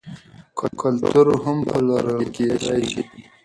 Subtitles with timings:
[0.81, 3.01] کلتور هم پلورل کیدی شي.